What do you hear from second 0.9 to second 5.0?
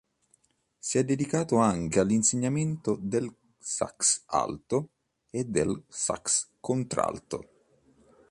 è dedicato anche all'insegnamento del sax alto